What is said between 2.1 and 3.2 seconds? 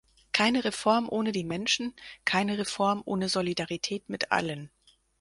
keine Reform